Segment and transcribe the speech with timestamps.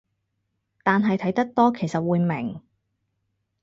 [0.81, 2.59] 但係睇得多其實會明